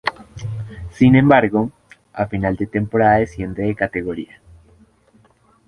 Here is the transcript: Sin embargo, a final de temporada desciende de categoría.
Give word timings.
Sin 0.89 1.15
embargo, 1.15 1.69
a 2.11 2.25
final 2.25 2.55
de 2.55 2.65
temporada 2.65 3.17
desciende 3.19 3.61
de 3.67 3.75
categoría. 3.75 4.41